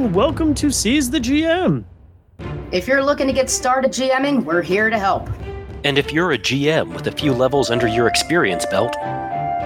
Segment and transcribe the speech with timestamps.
[0.00, 1.84] and welcome to Seize the GM.
[2.72, 5.28] If you're looking to get started GMing, we're here to help.
[5.84, 8.96] And if you're a GM with a few levels under your experience belt,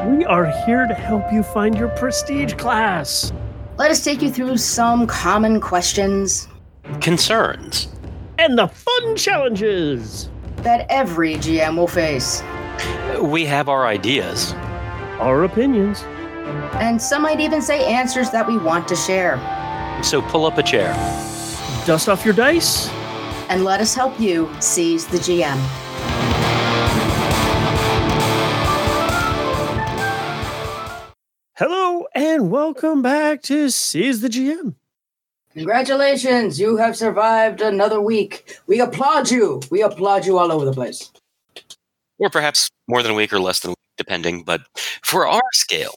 [0.08, 3.32] we are here to help you find your prestige class.
[3.76, 6.48] Let us take you through some common questions,
[7.00, 7.94] concerns,
[8.38, 12.42] and the fun challenges that every GM will face.
[13.20, 14.52] We have our ideas,
[15.20, 16.02] our opinions,
[16.82, 19.38] and some might even say answers that we want to share.
[20.04, 20.92] So pull up a chair,
[21.86, 22.90] dust off your dice,
[23.48, 25.56] and let us help you seize the GM.
[31.56, 34.74] Hello and welcome back to Seize the GM.
[35.54, 38.58] Congratulations, you have survived another week.
[38.66, 39.62] We applaud you.
[39.70, 41.10] We applaud you all over the place.
[42.18, 44.42] Or perhaps more than a week or less than a week, depending.
[44.42, 44.60] But
[45.02, 45.94] for our scale,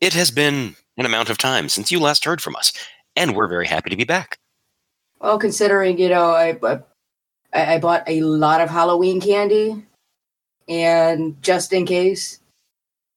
[0.00, 2.72] it has been an amount of time since you last heard from us,
[3.16, 4.38] and we're very happy to be back.
[5.20, 9.84] Well, considering, you know, I, I, I bought a lot of Halloween candy,
[10.68, 12.40] and just in case,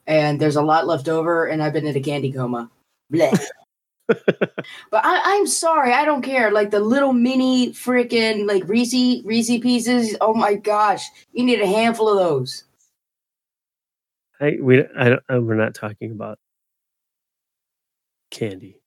[0.07, 2.71] and there's a lot left over, and I've been in a candy coma.
[3.11, 3.37] Bleh.
[4.07, 6.51] but I, am sorry, I don't care.
[6.51, 10.15] Like the little mini freaking like Reese Reese pieces.
[10.19, 12.63] Oh my gosh, you need a handful of those.
[14.41, 16.39] I we I don't, uh, we're not talking about
[18.31, 18.78] candy.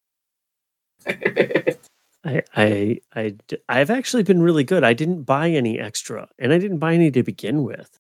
[2.24, 3.34] I, I I
[3.68, 4.84] I've actually been really good.
[4.84, 7.98] I didn't buy any extra, and I didn't buy any to begin with,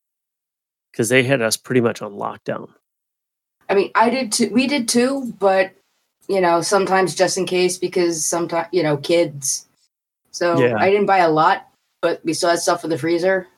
[0.90, 2.70] because they had us pretty much on lockdown.
[3.68, 4.50] I mean, I did too.
[4.52, 5.72] We did too, but
[6.28, 9.66] you know, sometimes just in case because sometimes you know kids.
[10.30, 10.76] So yeah.
[10.78, 11.68] I didn't buy a lot,
[12.00, 13.48] but we still had stuff in the freezer.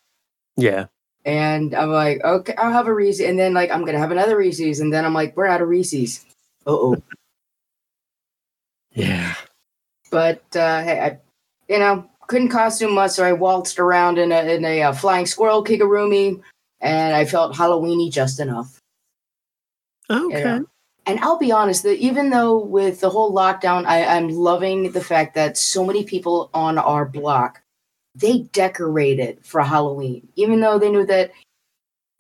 [0.57, 0.87] Yeah.
[1.25, 4.37] And I'm like, okay, I'll have a Reese, and then like I'm gonna have another
[4.37, 6.25] Reese's, and then I'm like, we're out of Reese's.
[6.67, 6.97] Uh oh.
[8.95, 9.35] Yeah.
[10.11, 11.19] But uh, hey, I,
[11.73, 15.27] you know, couldn't costume much, so I waltzed around in a in a uh, flying
[15.27, 16.41] squirrel kigurumi,
[16.81, 18.79] and I felt Halloweeny just enough.
[20.11, 20.39] Okay.
[20.39, 20.67] You know?
[21.07, 25.05] And I'll be honest, that even though with the whole lockdown, I, I'm loving the
[25.05, 27.61] fact that so many people on our block
[28.15, 31.33] they decorated for Halloween, even though they knew that,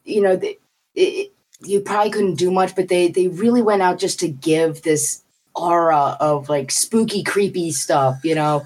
[0.04, 0.60] you know, it,
[0.94, 4.82] it, you probably couldn't do much, but they they really went out just to give
[4.82, 5.22] this
[5.54, 8.18] aura of like spooky, creepy stuff.
[8.24, 8.64] You know,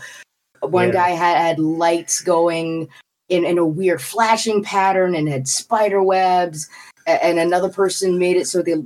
[0.60, 0.94] one yeah.
[0.94, 2.88] guy had had lights going
[3.28, 6.69] in in a weird flashing pattern and had spider webs,
[7.06, 8.82] and another person made it so they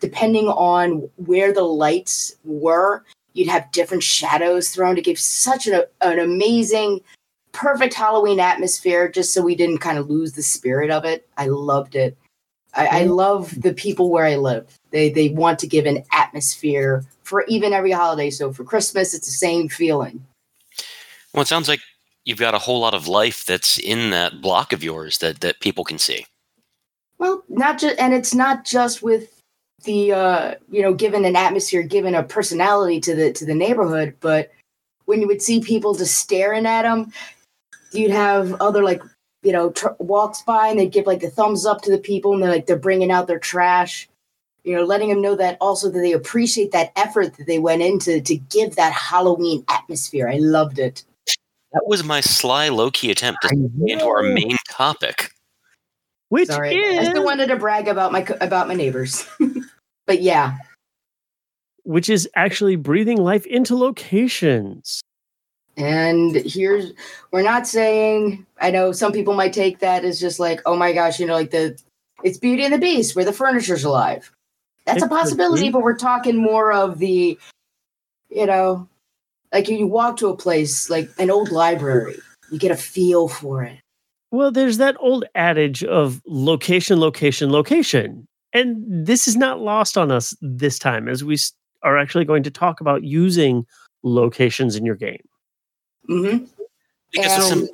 [0.00, 5.82] depending on where the lights were, you'd have different shadows thrown to give such an,
[6.02, 7.00] an amazing,
[7.52, 11.26] perfect Halloween atmosphere, just so we didn't kind of lose the spirit of it.
[11.38, 12.18] I loved it.
[12.74, 14.76] I, I love the people where I live.
[14.90, 18.30] They they want to give an atmosphere for even every holiday.
[18.30, 20.24] So for Christmas, it's the same feeling.
[21.32, 21.80] Well, it sounds like
[22.24, 25.60] you've got a whole lot of life that's in that block of yours that that
[25.60, 26.26] people can see.
[27.18, 29.40] Well, not just, and it's not just with
[29.84, 34.14] the uh, you know given an atmosphere, given a personality to the to the neighborhood.
[34.20, 34.52] But
[35.06, 37.12] when you would see people just staring at them,
[37.92, 39.02] you'd have other like
[39.42, 42.32] you know tr- walks by and they'd give like the thumbs up to the people
[42.32, 44.08] and they're like they're bringing out their trash
[44.64, 47.82] you know letting them know that also that they appreciate that effort that they went
[47.82, 51.04] into to give that halloween atmosphere i loved it
[51.72, 55.30] that was my sly low-key attempt to get into our main topic
[56.28, 57.06] which Sorry, is...
[57.06, 59.26] i still wanted to brag about my about my neighbors
[60.06, 60.56] but yeah.
[61.84, 65.02] Which is actually breathing life into locations.
[65.76, 66.92] And here's,
[67.32, 70.92] we're not saying, I know some people might take that as just like, oh my
[70.92, 71.78] gosh, you know, like the,
[72.22, 74.30] it's Beauty and the Beast where the furniture's alive.
[74.86, 77.38] That's it a possibility, but we're talking more of the,
[78.28, 78.88] you know,
[79.52, 82.16] like you walk to a place like an old library,
[82.50, 83.78] you get a feel for it.
[84.30, 88.26] Well, there's that old adage of location, location, location.
[88.52, 91.38] And this is not lost on us this time, as we
[91.82, 93.64] are actually going to talk about using
[94.02, 95.22] locations in your game.
[96.10, 96.44] Mm-hmm.
[97.12, 97.68] Because the, sim-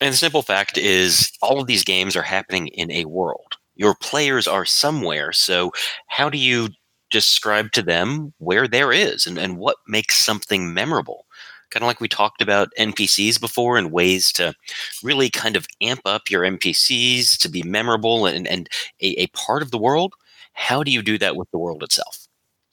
[0.00, 3.55] and the simple fact is, all of these games are happening in a world.
[3.76, 5.32] Your players are somewhere.
[5.32, 5.72] So,
[6.08, 6.68] how do you
[7.10, 11.26] describe to them where there is and, and what makes something memorable?
[11.70, 14.54] kind of like we talked about NPCs before and ways to
[15.02, 18.68] really kind of amp up your NPCs to be memorable and, and
[19.00, 20.14] a, a part of the world.
[20.52, 22.26] How do you do that with the world itself?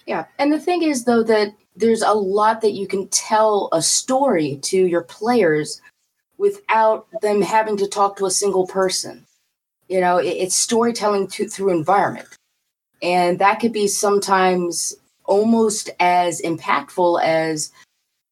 [0.06, 0.26] Yeah.
[0.38, 4.58] And the thing is, though, that there's a lot that you can tell a story
[4.64, 5.82] to your players
[6.38, 9.26] without them having to talk to a single person.
[9.90, 12.28] You know, it, it's storytelling to, through environment.
[13.02, 14.96] And that could be sometimes
[15.26, 17.72] almost as impactful as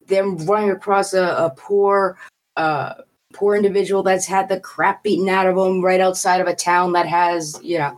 [0.06, 2.18] them running across a, a poor
[2.56, 2.94] uh
[3.32, 6.92] poor individual that's had the crap beaten out of them right outside of a town
[6.92, 7.96] that has you know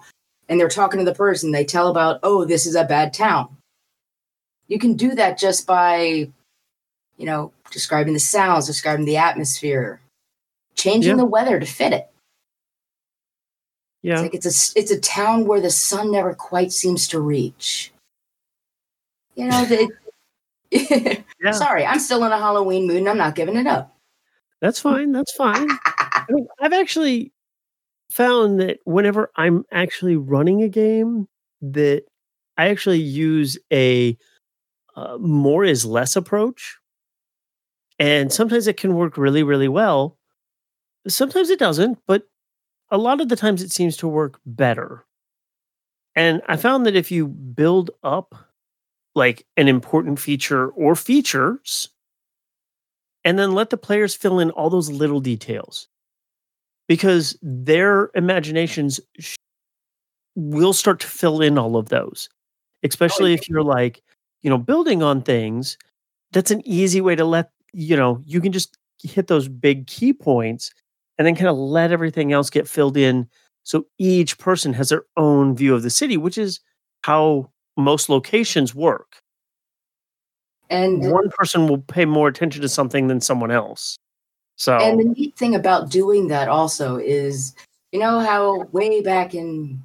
[0.48, 3.48] and they're talking to the person they tell about oh this is a bad town
[4.68, 6.30] you can do that just by
[7.16, 10.00] you know describing the sounds describing the atmosphere
[10.76, 11.16] changing Yeah.
[11.16, 12.08] the weather to fit it
[14.04, 14.12] Yeah.
[14.14, 17.92] it's like it's a it's a town where the sun never quite seems to reach
[19.34, 19.90] you know the,
[21.42, 21.50] Yeah.
[21.52, 23.90] sorry i'm still in a halloween mood and i'm not giving it up
[24.60, 25.12] That's fine.
[25.12, 25.68] That's fine.
[25.84, 27.32] I mean, I've actually
[28.10, 31.28] found that whenever I'm actually running a game,
[31.60, 32.04] that
[32.56, 34.16] I actually use a
[34.96, 36.78] uh, more is less approach,
[37.98, 40.16] and sometimes it can work really, really well.
[41.08, 42.22] Sometimes it doesn't, but
[42.94, 45.04] a lot of the times it seems to work better.
[46.14, 48.36] And I found that if you build up
[49.16, 51.88] like an important feature or features
[53.24, 55.88] and then let the players fill in all those little details
[56.86, 59.36] because their imaginations sh-
[60.36, 64.02] will start to fill in all of those oh, especially if you're like
[64.42, 65.78] you know building on things
[66.32, 70.12] that's an easy way to let you know you can just hit those big key
[70.12, 70.72] points
[71.18, 73.28] and then kind of let everything else get filled in
[73.62, 76.60] so each person has their own view of the city which is
[77.02, 79.22] how most locations work
[80.70, 83.96] and one person will pay more attention to something than someone else.
[84.56, 87.54] So And the neat thing about doing that also is,
[87.92, 89.82] you know how way back in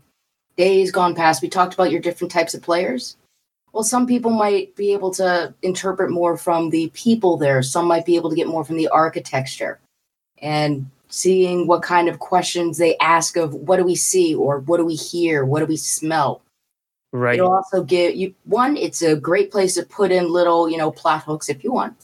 [0.57, 3.17] days gone past we talked about your different types of players?
[3.73, 7.61] Well, some people might be able to interpret more from the people there.
[7.61, 9.79] Some might be able to get more from the architecture
[10.41, 14.77] and seeing what kind of questions they ask of what do we see or what
[14.77, 15.43] do we hear?
[15.45, 16.41] What do we smell?
[17.11, 20.77] right, It'll also give you one, it's a great place to put in little, you
[20.77, 21.95] know, plot hooks if you want.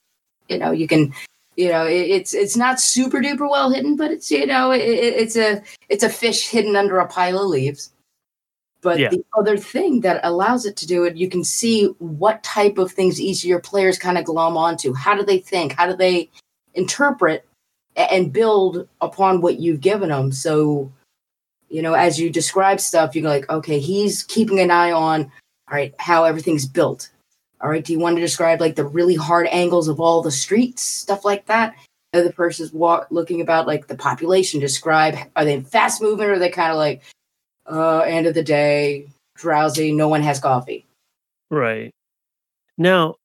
[0.49, 1.13] You know, you can,
[1.55, 4.81] you know, it, it's it's not super duper well hidden, but it's you know, it,
[4.81, 7.91] it- it's a it's a fish hidden under a pile of leaves.
[8.81, 9.09] But Yeah.
[9.09, 12.91] the other thing that allows it to do it, you can see what type of
[12.91, 14.93] things each of your players kind of glom onto.
[14.93, 15.73] How do they think?
[15.73, 16.29] How do they
[16.75, 17.45] interpret
[17.95, 20.31] and build upon what you've given them?
[20.31, 20.91] So
[21.69, 25.75] you know, as you describe stuff, you're like, okay, he's keeping an eye on, all
[25.75, 27.09] right, how everything's built.
[27.61, 30.31] All right, do you want to describe like the really hard angles of all the
[30.31, 31.75] streets, stuff like that?
[32.13, 34.59] The person's walk, looking about like the population.
[34.59, 37.01] Describe are they fast moving or are they kind of like,
[37.65, 40.85] uh, end of the day, drowsy, no one has coffee.
[41.49, 41.91] right.
[42.77, 43.15] Now,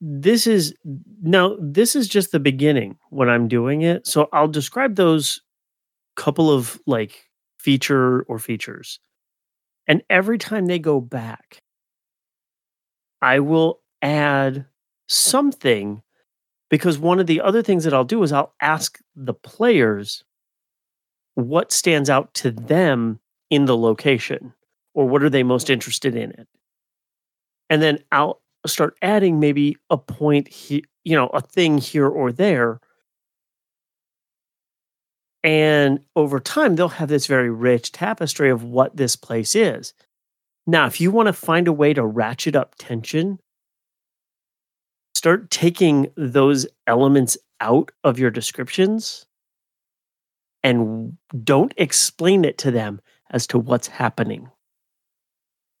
[0.00, 0.74] this is
[1.22, 4.06] now this is just the beginning when I'm doing it.
[4.06, 5.40] So I'll describe those
[6.16, 7.24] couple of like
[7.58, 9.00] feature or features.
[9.88, 11.62] And every time they go back,
[13.22, 14.66] I will add
[15.08, 16.02] something
[16.70, 20.24] because one of the other things that I'll do is I'll ask the players
[21.34, 23.20] what stands out to them
[23.50, 24.52] in the location
[24.94, 26.48] or what are they most interested in it.
[27.70, 32.32] And then I'll start adding maybe a point he, you know, a thing here or
[32.32, 32.80] there.
[35.44, 39.94] And over time, they'll have this very rich tapestry of what this place is.
[40.66, 43.38] Now, if you want to find a way to ratchet up tension,
[45.14, 49.26] start taking those elements out of your descriptions
[50.62, 54.50] and don't explain it to them as to what's happening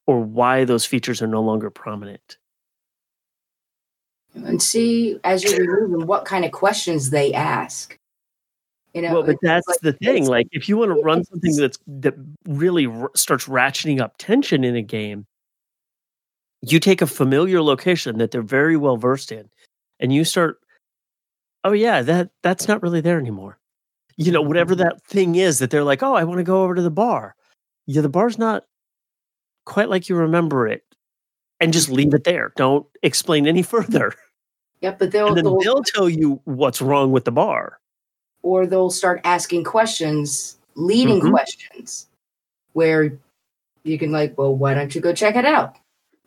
[0.06, 2.38] or why those features are no longer prominent.
[4.44, 7.98] And see as you remove them, what kind of questions they ask.
[8.96, 10.26] You know, well, but that's like- the thing.
[10.26, 12.14] Like, if you want to run something that's that
[12.48, 15.26] really r- starts ratcheting up tension in a game,
[16.62, 19.50] you take a familiar location that they're very well versed in,
[20.00, 20.60] and you start.
[21.62, 23.58] Oh yeah, that that's not really there anymore.
[24.16, 24.84] You know, whatever mm-hmm.
[24.84, 27.34] that thing is that they're like, oh, I want to go over to the bar.
[27.86, 28.64] Yeah, the bar's not
[29.66, 30.84] quite like you remember it,
[31.60, 32.52] and just leave it there.
[32.56, 34.14] Don't explain any further,
[34.82, 37.78] Yep, but they'll, and then they'll they'll tell you what's wrong with the bar.
[38.42, 41.30] or they'll start asking questions, leading Mhm.
[41.30, 42.06] questions,
[42.74, 43.18] where
[43.82, 45.74] you can like, well, why don't you go check it out?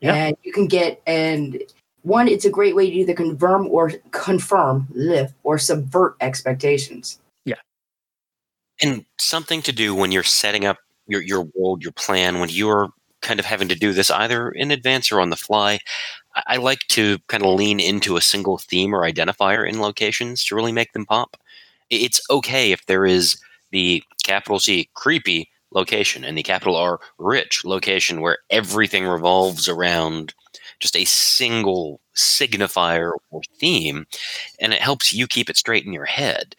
[0.01, 0.15] Yeah.
[0.15, 1.62] And you can get and
[2.03, 7.20] one, it's a great way to either confirm or confirm lift or subvert expectations.
[7.46, 7.56] Yeah.
[8.82, 10.77] And something to do when you're setting up
[11.08, 12.89] your, your world, your plan, when you're
[13.22, 15.79] kind of having to do this either in advance or on the fly.
[16.48, 20.56] I, like to kind of lean into a single theme or identifier in locations to
[20.56, 21.38] really make them pop.
[21.90, 23.40] It's okay if there is
[23.72, 30.34] the capital C creepy location and the capital R rich location where everything revolves around
[30.80, 34.06] just a single signifier or theme,
[34.60, 36.56] and it helps you keep it straight in your head.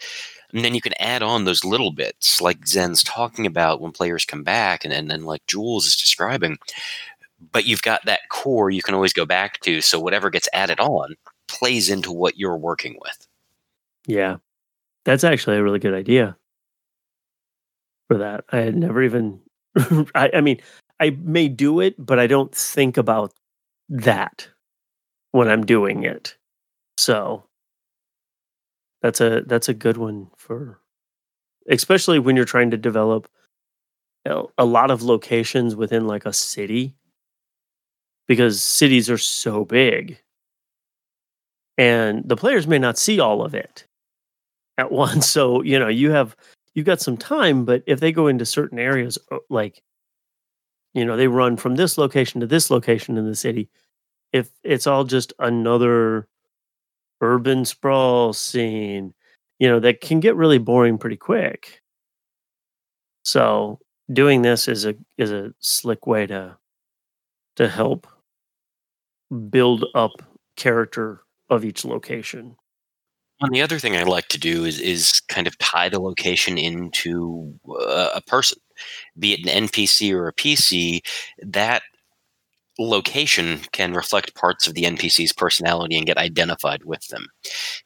[0.53, 4.25] And then you can add on those little bits, like Zen's talking about when players
[4.25, 6.59] come back, and then like Jules is describing.
[7.53, 9.81] But you've got that core you can always go back to.
[9.81, 11.15] So whatever gets added on
[11.49, 13.27] plays into what you're working with.
[14.07, 14.37] Yeah.
[15.05, 16.37] That's actually a really good idea
[18.09, 18.45] for that.
[18.51, 19.41] I had never even,
[20.15, 20.61] I, I mean,
[21.01, 23.33] I may do it, but I don't think about
[23.89, 24.49] that
[25.33, 26.37] when I'm doing it.
[26.99, 27.45] So
[29.03, 30.79] that's a that's a good one for
[31.69, 33.29] especially when you're trying to develop
[34.27, 36.95] a lot of locations within like a city
[38.31, 40.17] because cities are so big
[41.77, 43.87] and the players may not see all of it
[44.79, 46.37] at once so you know you have
[46.75, 49.83] you've got some time but if they go into certain areas uh, like
[50.95, 53.69] you know they run from this location to this location in the city
[54.33, 56.29] if it's all just another
[57.21, 59.15] urban sprawl scene,
[59.59, 61.83] you know, that can get really boring pretty quick.
[63.25, 63.79] So
[64.13, 66.57] doing this is a is a slick way to
[67.57, 68.07] to help
[69.51, 70.13] build up
[70.57, 72.57] character of each location.
[73.41, 76.59] And the other thing I like to do is is kind of tie the location
[76.59, 78.59] into uh, a person,
[79.19, 81.01] be it an NPC or a PC.
[81.43, 81.83] That
[82.79, 87.27] location can reflect parts of the NPC's personality and get identified with them.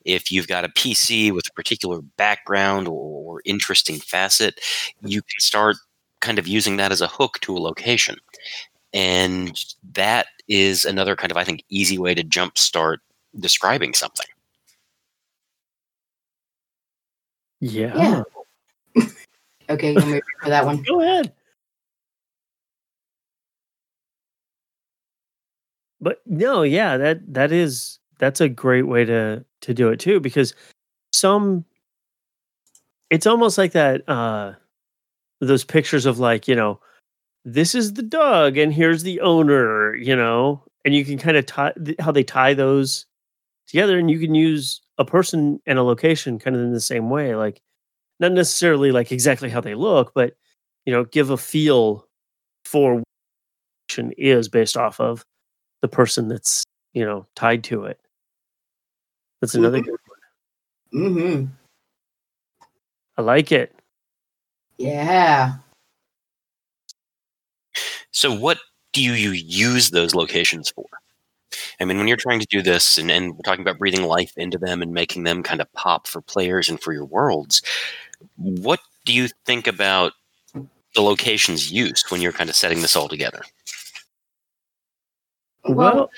[0.04, 4.60] If you've got a PC with a particular background or, or interesting facet,
[5.02, 5.76] you can start
[6.20, 8.16] kind of using that as a hook to a location.
[8.92, 9.60] And
[9.92, 12.98] that is another kind of, I think, easy way to jumpstart
[13.38, 14.26] describing something.
[17.60, 18.22] Yeah.
[18.94, 19.02] Yeah.
[19.70, 20.82] okay, you want me for that one?
[20.86, 21.32] Go ahead.
[26.00, 30.20] But no, yeah, that that is that's a great way to to do it too
[30.20, 30.54] because
[31.12, 31.64] some
[33.08, 34.52] it's almost like that uh
[35.40, 36.80] those pictures of like, you know,
[37.44, 41.46] this is the dog and here's the owner, you know, and you can kind of
[41.46, 43.06] tie how they tie those
[43.66, 47.10] together and you can use a person and a location kind of in the same
[47.10, 47.60] way like
[48.20, 50.34] not necessarily like exactly how they look but
[50.84, 52.06] you know give a feel
[52.64, 53.04] for what
[54.18, 55.24] is based off of
[55.82, 58.00] the person that's you know tied to it.
[59.40, 59.90] That's another mm-hmm.
[59.90, 60.00] good
[60.90, 61.12] one.
[61.12, 61.44] Mm-hmm.
[63.18, 63.74] I like it.
[64.78, 65.56] Yeah.
[68.25, 68.57] So, what
[68.95, 70.87] do you use those locations for?
[71.78, 74.33] I mean, when you're trying to do this and, and we're talking about breathing life
[74.38, 77.61] into them and making them kind of pop for players and for your worlds,
[78.37, 80.14] what do you think about
[80.95, 83.43] the locations used when you're kind of setting this all together?
[85.69, 86.09] Well,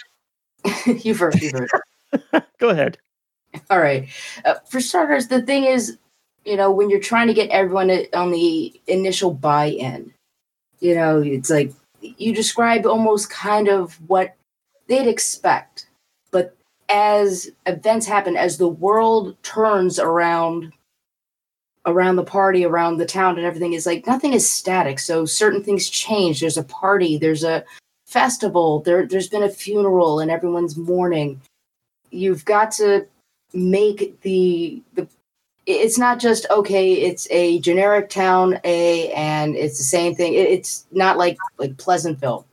[0.86, 1.42] you first.
[1.42, 2.44] You first.
[2.58, 2.98] Go ahead.
[3.68, 4.08] All right.
[4.44, 5.98] Uh, for starters, the thing is,
[6.44, 10.12] you know, when you're trying to get everyone on the initial buy-in,
[10.78, 11.72] you know, it's like
[12.18, 14.34] you describe almost kind of what
[14.88, 15.88] they'd expect,
[16.30, 16.56] but
[16.88, 20.72] as events happen, as the world turns around
[21.86, 24.98] around the party, around the town, and everything is like nothing is static.
[24.98, 26.40] So certain things change.
[26.40, 27.18] There's a party.
[27.18, 27.64] There's a
[28.06, 31.40] festival there there's been a funeral and everyone's mourning
[32.12, 33.04] you've got to
[33.52, 35.06] make the the
[35.66, 40.48] it's not just okay it's a generic town a and it's the same thing it,
[40.48, 42.46] it's not like like pleasantville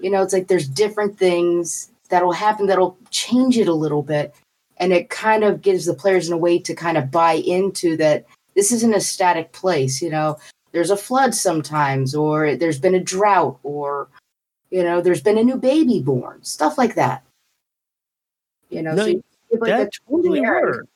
[0.00, 4.34] you know it's like there's different things that'll happen that'll change it a little bit
[4.78, 7.96] and it kind of gives the players in a way to kind of buy into
[7.96, 10.36] that this isn't a static place you know
[10.72, 14.08] there's a flood sometimes or there's been a drought or
[14.70, 17.22] you know, there's been a new baby born, stuff like that.
[18.68, 20.88] You know, no, so you like that totally works.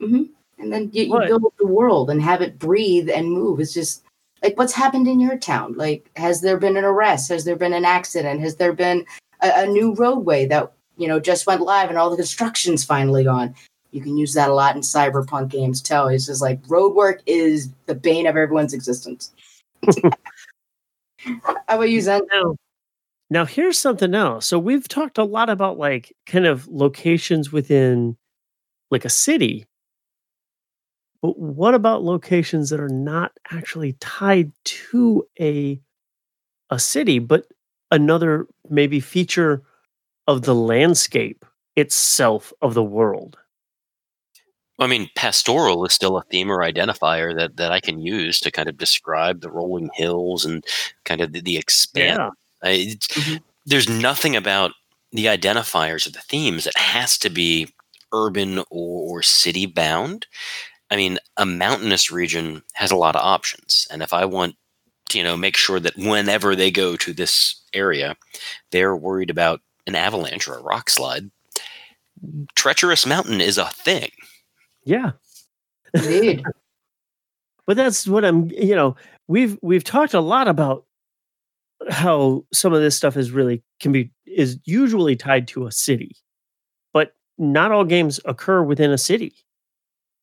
[0.00, 0.24] Mm-hmm.
[0.60, 3.60] And then you, you build the world and have it breathe and move.
[3.60, 4.04] It's just
[4.42, 5.74] like what's happened in your town.
[5.74, 7.28] Like, has there been an arrest?
[7.30, 8.40] Has there been an accident?
[8.40, 9.04] Has there been
[9.40, 13.24] a, a new roadway that you know just went live and all the construction's finally
[13.24, 13.54] gone?
[13.92, 16.06] You can use that a lot in cyberpunk games too.
[16.06, 19.32] It's just like road work is the bane of everyone's existence.
[21.18, 22.22] How about you, Zen?
[22.32, 22.56] No.
[23.32, 24.46] Now, here's something else.
[24.46, 28.16] So, we've talked a lot about like kind of locations within
[28.90, 29.66] like a city.
[31.22, 35.80] But what about locations that are not actually tied to a
[36.70, 37.46] a city, but
[37.90, 39.62] another maybe feature
[40.26, 41.44] of the landscape
[41.76, 43.38] itself of the world?
[44.78, 48.50] I mean, pastoral is still a theme or identifier that, that I can use to
[48.50, 50.64] kind of describe the rolling hills and
[51.04, 52.30] kind of the, the expanse Yeah.
[52.62, 53.36] I, mm-hmm.
[53.66, 54.72] There's nothing about
[55.12, 57.68] the identifiers or the themes, that has to be
[58.12, 60.26] urban or city bound.
[60.90, 63.86] I mean, a mountainous region has a lot of options.
[63.90, 64.56] And if I want
[65.10, 68.16] to, you know, make sure that whenever they go to this area,
[68.72, 71.30] they're worried about an avalanche or a rock slide,
[72.54, 74.10] treacherous mountain is a thing.
[74.84, 75.12] Yeah.
[75.94, 76.44] Indeed.
[77.66, 78.96] but that's what I'm, you know,
[79.28, 80.84] we've we've talked a lot about
[81.88, 86.16] how some of this stuff is really can be is usually tied to a city.
[86.92, 89.34] But not all games occur within a city.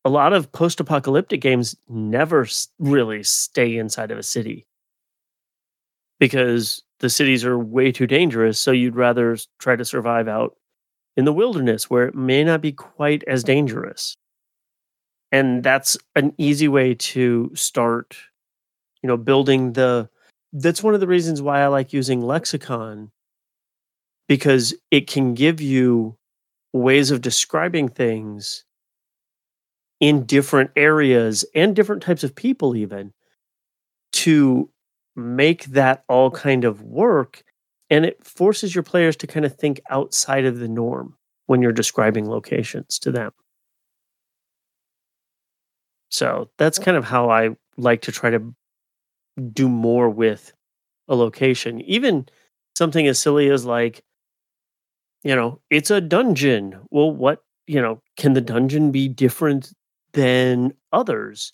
[0.06, 2.48] A lot of post-apocalyptic games never
[2.80, 4.66] really stay inside of a city
[6.20, 8.60] because the cities are way too dangerous.
[8.60, 10.56] So you'd rather try to survive out
[11.16, 14.16] in the wilderness where it may not be quite as dangerous.
[15.32, 18.16] And that's an easy way to start,
[19.02, 20.10] you know, building the.
[20.54, 23.12] That's one of the reasons why I like using lexicon
[24.30, 26.18] because it can give you
[26.74, 28.64] ways of describing things
[30.00, 33.14] in different areas and different types of people, even
[34.14, 34.70] to
[35.16, 37.44] make that all kind of work
[37.90, 41.72] and it forces your players to kind of think outside of the norm when you're
[41.72, 43.32] describing locations to them.
[46.10, 48.54] So that's kind of how i like to try to
[49.54, 50.54] do more with
[51.08, 51.82] a location.
[51.82, 52.28] Even
[52.78, 54.04] something as silly as like
[55.24, 56.80] you know it's a dungeon.
[56.92, 59.74] Well what you know can the dungeon be different
[60.14, 61.54] than others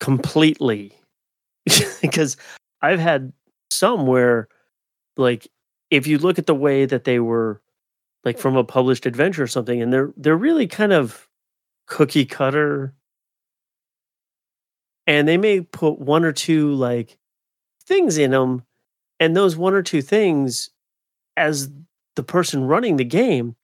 [0.00, 0.92] completely.
[2.02, 2.36] Because
[2.82, 3.32] I've had
[3.70, 4.48] some where,
[5.16, 5.48] like,
[5.90, 7.62] if you look at the way that they were,
[8.24, 11.28] like, from a published adventure or something, and they're they're really kind of
[11.88, 12.94] cookie cutter,
[15.06, 17.18] and they may put one or two like
[17.86, 18.64] things in them,
[19.20, 20.70] and those one or two things,
[21.36, 21.70] as
[22.16, 23.56] the person running the game,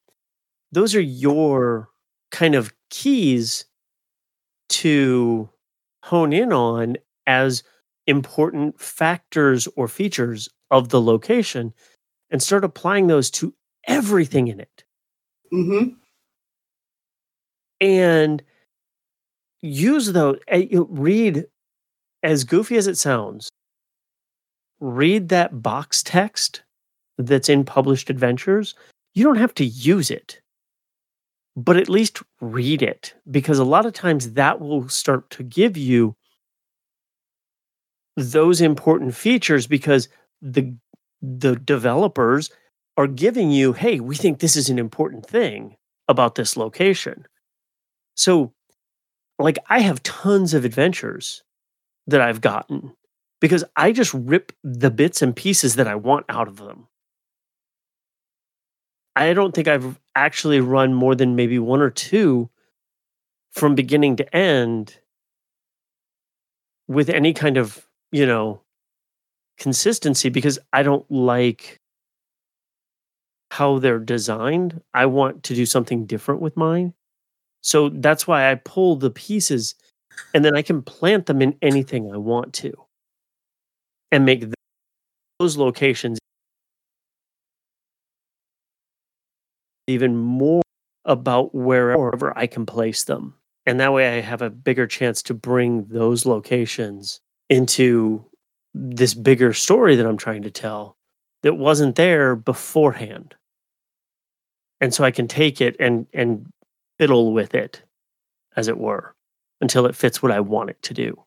[0.72, 1.88] those are your
[2.31, 3.66] kind of keys
[4.68, 5.48] to
[6.05, 7.62] hone in on as
[8.07, 11.72] important factors or features of the location
[12.31, 13.55] and start applying those to
[13.88, 14.85] everything in it.
[15.52, 15.94] hmm
[17.81, 18.42] And
[19.62, 21.46] use those, eh, read
[22.22, 23.50] as goofy as it sounds,
[24.81, 26.62] read that box text
[27.18, 28.74] that's in published adventures.
[29.14, 30.41] You don't have to use it,
[31.56, 35.76] but at least read it because a lot of times that will start to give
[35.76, 36.16] you
[38.16, 40.08] those important features because
[40.40, 40.74] the
[41.20, 42.50] the developers
[42.96, 45.76] are giving you, hey, we think this is an important thing
[46.08, 47.26] about this location.
[48.16, 48.52] So,
[49.38, 51.42] like, I have tons of adventures
[52.06, 52.94] that I've gotten
[53.40, 56.88] because I just rip the bits and pieces that I want out of them.
[59.16, 62.51] I don't think I've actually run more than maybe one or two
[63.51, 64.98] from beginning to end
[66.88, 68.61] with any kind of you know,
[69.59, 71.79] consistency because I don't like
[73.51, 74.81] how they're designed.
[74.94, 76.94] I want to do something different with mine.
[77.62, 79.75] So that's why I pull the pieces
[80.35, 82.75] and then I can plant them in anything I want to
[84.11, 84.44] and make
[85.38, 86.18] those locations
[89.87, 90.62] even more
[91.05, 93.35] about wherever I can place them.
[93.66, 98.25] And that way I have a bigger chance to bring those locations into
[98.75, 100.97] this bigger story that I'm trying to tell
[101.42, 103.35] that wasn't there beforehand.
[104.81, 106.47] And so I can take it and and
[106.99, 107.83] fiddle with it,
[108.57, 109.14] as it were,
[109.61, 111.23] until it fits what I want it to do.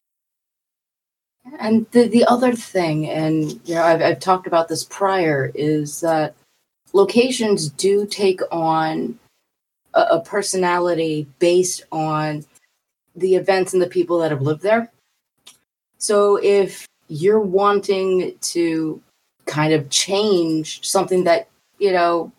[1.60, 6.02] And the, the other thing, and you know, I've, I've talked about this prior, is
[6.02, 6.36] that
[6.96, 9.20] locations do take on
[9.94, 12.46] a, a personality based on
[13.16, 14.90] the events and the people that have lived there.
[15.98, 19.02] So if you're wanting to
[19.46, 22.32] kind of change something that, you know,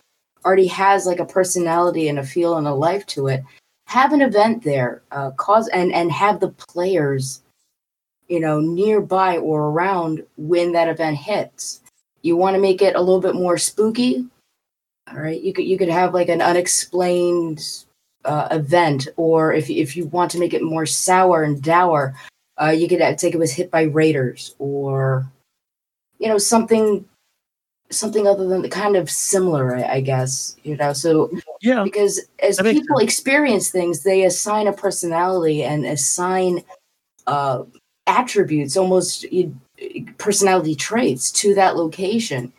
[0.44, 3.44] already has like a personality and a feel and a life to it,
[3.86, 7.42] have an event there, uh, cause and and have the players,
[8.28, 11.80] you know, nearby or around when that event hits.
[12.22, 14.26] You want to make it a little bit more spooky.
[15.08, 17.62] All right, you could you could have like an unexplained
[18.24, 22.14] uh, event, or if if you want to make it more sour and dour,
[22.60, 25.30] uh, you could take it was hit by raiders or,
[26.18, 27.04] you know, something,
[27.90, 30.56] something other than the kind of similar, I, I guess.
[30.64, 36.64] You know, so yeah, because as people experience things, they assign a personality and assign
[37.26, 37.62] uh,
[38.06, 39.24] attributes, almost
[40.18, 42.52] personality traits to that location.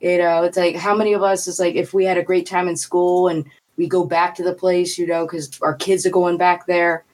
[0.00, 2.46] You know, it's like how many of us is like if we had a great
[2.46, 3.44] time in school and
[3.76, 7.04] we go back to the place, you know, because our kids are going back there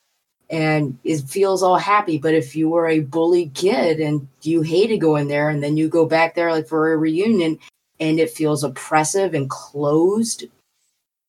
[0.51, 2.19] and it feels all happy.
[2.19, 5.89] But if you were a bully kid and you hated going there and then you
[5.89, 7.59] go back there like for a reunion
[7.99, 10.45] and it feels oppressive and closed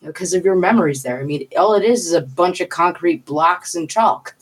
[0.03, 1.19] because of your memories there.
[1.19, 4.35] I mean, all it is is a bunch of concrete blocks and chalk.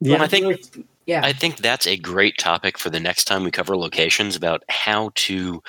[0.00, 0.74] Yeah, well, I think
[1.06, 1.20] yeah.
[1.22, 5.10] I think that's a great topic for the next time we cover locations about how
[5.16, 5.62] to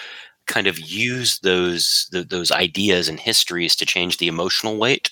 [0.47, 5.11] kind of use those the, those ideas and histories to change the emotional weight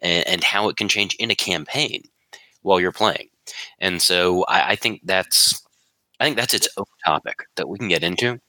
[0.00, 2.02] and, and, how it can change in a campaign
[2.62, 3.28] while you're playing.
[3.80, 5.62] And so I, I, think that's
[6.20, 8.40] I think that's its own topic that we can get into.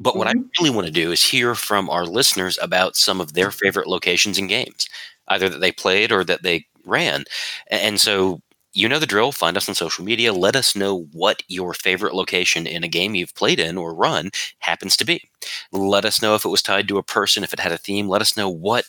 [0.00, 0.40] But what mm-hmm.
[0.40, 3.88] I really want to do is hear from our listeners about some of their favorite
[3.88, 4.88] locations and games,
[5.28, 7.24] either that they played or that they ran.
[7.70, 8.40] And so
[8.72, 9.32] you know the drill.
[9.32, 10.32] Find us on social media.
[10.32, 14.30] Let us know what your favorite location in a game you've played in or run
[14.60, 15.22] happens to be.
[15.72, 18.08] Let us know if it was tied to a person, if it had a theme.
[18.08, 18.86] Let us know what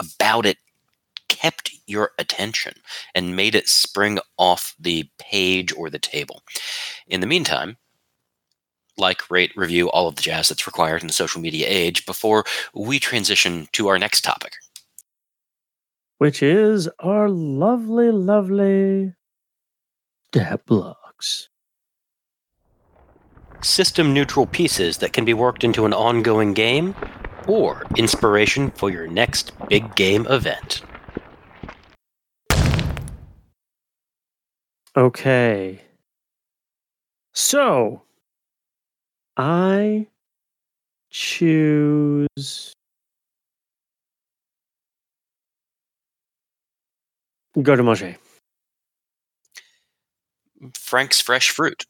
[0.00, 0.58] about it
[1.28, 2.74] kept your attention
[3.14, 6.42] and made it spring off the page or the table.
[7.08, 7.76] In the meantime,
[8.98, 12.44] like, rate, review, all of the jazz that's required in the social media age before
[12.74, 14.54] we transition to our next topic
[16.18, 19.14] which is our lovely, lovely
[20.66, 21.48] blocks.
[23.62, 26.94] System neutral pieces that can be worked into an ongoing game
[27.46, 30.82] or inspiration for your next big game event.
[34.96, 35.82] Okay.
[37.32, 38.02] So,
[39.36, 40.06] I
[41.10, 42.72] choose
[47.62, 48.16] Garde manger.
[50.74, 51.86] Frank's fresh fruit.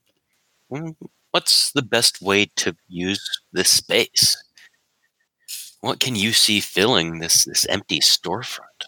[0.70, 0.96] Mm,
[1.32, 3.20] what's the best way to use
[3.52, 4.36] this space?
[5.80, 8.86] What can you see filling this, this empty storefront?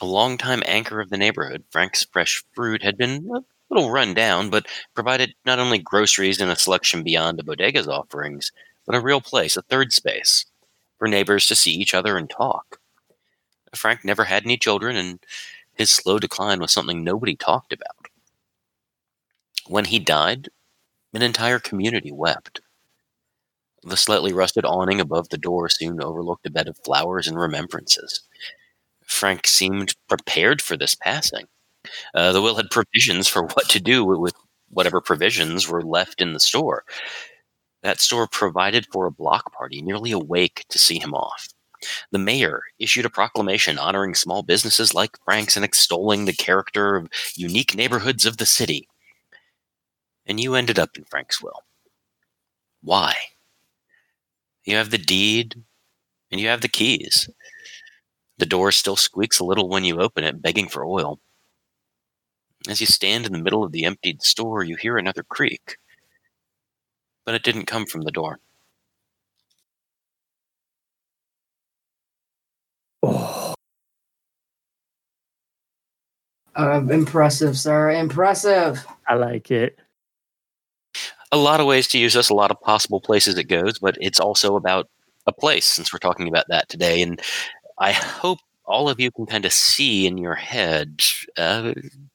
[0.00, 4.48] A longtime anchor of the neighborhood, Frank's Fresh Fruit had been a little run down,
[4.48, 8.52] but provided not only groceries and a selection beyond a bodega's offerings,
[8.86, 10.46] but a real place, a third space,
[10.98, 12.80] for neighbors to see each other and talk.
[13.74, 15.24] Frank never had any children, and
[15.74, 18.08] his slow decline was something nobody talked about.
[19.66, 20.48] When he died,
[21.14, 22.60] an entire community wept.
[23.82, 28.20] The slightly rusted awning above the door soon overlooked a bed of flowers and remembrances.
[29.06, 31.46] Frank seemed prepared for this passing.
[32.14, 34.34] Uh, the will had provisions for what to do with
[34.70, 36.84] whatever provisions were left in the store.
[37.82, 41.48] That store provided for a block party nearly a awake to see him off.
[42.10, 47.08] The mayor issued a proclamation honoring small businesses like Frank's and extolling the character of
[47.34, 48.88] unique neighborhoods of the city.
[50.26, 51.62] And you ended up in Frank's will.
[52.82, 53.14] Why?
[54.64, 55.62] You have the deed
[56.30, 57.28] and you have the keys.
[58.38, 61.18] The door still squeaks a little when you open it, begging for oil.
[62.68, 65.76] As you stand in the middle of the emptied store, you hear another creak.
[67.24, 68.40] But it didn't come from the door.
[73.02, 73.54] Oh.
[76.54, 77.90] Uh, impressive, sir.
[77.90, 78.84] Impressive.
[79.06, 79.78] I like it.
[81.30, 83.96] A lot of ways to use this, a lot of possible places it goes, but
[84.00, 84.88] it's also about
[85.26, 87.02] a place since we're talking about that today.
[87.02, 87.20] And
[87.78, 91.00] I hope all of you can kind of see in your head
[91.36, 91.74] uh,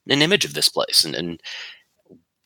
[0.10, 1.42] an image of this place and, and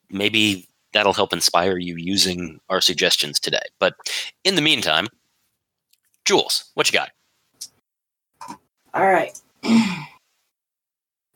[0.10, 3.65] maybe that'll help inspire you using our suggestions today.
[3.80, 3.95] But
[4.43, 5.08] in the meantime,
[6.26, 7.10] Jules, what you got?
[8.98, 9.40] All right.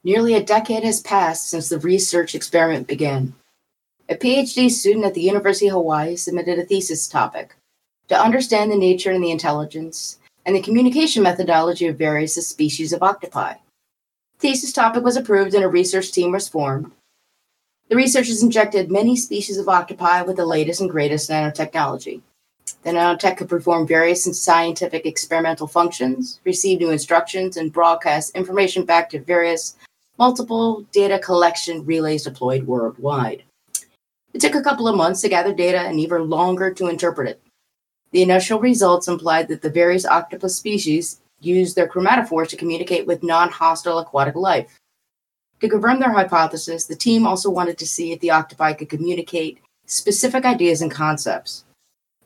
[0.04, 3.36] Nearly a decade has passed since the research experiment began.
[4.10, 7.56] A PhD student at the University of Hawaii submitted a thesis topic
[8.08, 13.04] to understand the nature and the intelligence and the communication methodology of various species of
[13.04, 13.54] octopi.
[14.39, 16.91] The thesis topic was approved and a research team was formed.
[17.89, 22.21] The researchers injected many species of octopi with the latest and greatest nanotechnology.
[22.84, 29.10] The nanotech could perform various scientific experimental functions, receive new instructions, and broadcast information back
[29.12, 29.75] to various
[30.17, 33.43] multiple data collection relays deployed worldwide.
[34.34, 37.41] It took a couple of months to gather data and even longer to interpret it.
[38.12, 43.23] The initial results implied that the various octopus species used their chromatophores to communicate with
[43.23, 44.79] non hostile aquatic life.
[45.62, 49.60] To confirm their hypothesis, the team also wanted to see if the octopi could communicate
[49.86, 51.65] specific ideas and concepts.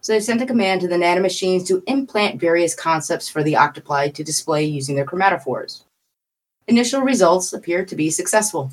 [0.06, 4.10] So they sent a command to the nanomachines to implant various concepts for the octopi
[4.10, 5.82] to display using their chromatophores.
[6.68, 8.70] Initial results appeared to be successful.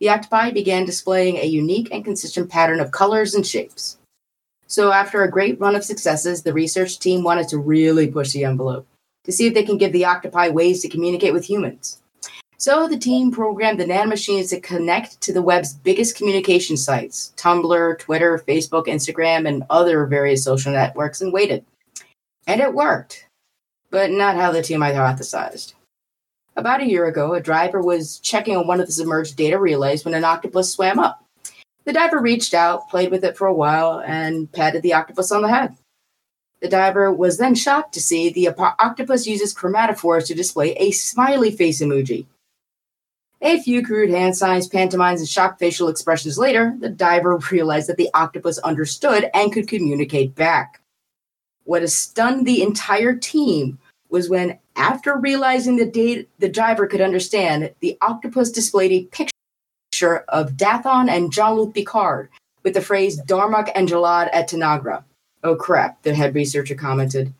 [0.00, 3.98] The octopi began displaying a unique and consistent pattern of colors and shapes.
[4.66, 8.42] So, after a great run of successes, the research team wanted to really push the
[8.42, 8.84] envelope
[9.26, 12.02] to see if they can give the octopi ways to communicate with humans.
[12.60, 17.98] So, the team programmed the nanomachines to connect to the web's biggest communication sites Tumblr,
[18.00, 21.64] Twitter, Facebook, Instagram, and other various social networks and waited.
[22.48, 23.28] And it worked,
[23.90, 25.74] but not how the team hypothesized.
[26.56, 30.04] About a year ago, a diver was checking on one of the submerged data relays
[30.04, 31.24] when an octopus swam up.
[31.84, 35.42] The diver reached out, played with it for a while, and patted the octopus on
[35.42, 35.76] the head.
[36.60, 41.52] The diver was then shocked to see the octopus uses chromatophores to display a smiley
[41.52, 42.26] face emoji.
[43.40, 47.96] A few crude hand signs, pantomimes, and shocked facial expressions later, the diver realized that
[47.96, 50.80] the octopus understood and could communicate back.
[51.64, 57.98] What stunned the entire team was when, after realizing the, the diver could understand, the
[58.00, 59.30] octopus displayed a picture
[59.98, 62.28] picture of Dathon and Jean-Luc Picard
[62.62, 65.02] with the phrase Darmok and Jalad at Tanagra.
[65.42, 67.32] Oh crap, the head researcher commented.